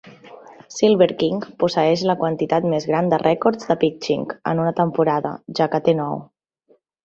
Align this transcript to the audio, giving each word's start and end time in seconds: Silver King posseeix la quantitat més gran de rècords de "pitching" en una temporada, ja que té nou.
Silver 0.75 1.07
King 1.19 1.43
posseeix 1.63 2.05
la 2.11 2.15
quantitat 2.23 2.67
més 2.73 2.89
gran 2.93 3.13
de 3.13 3.21
rècords 3.25 3.69
de 3.73 3.77
"pitching" 3.85 4.27
en 4.55 4.65
una 4.67 4.75
temporada, 4.83 5.37
ja 5.61 5.73
que 5.77 5.85
té 5.91 5.97
nou. 6.05 6.21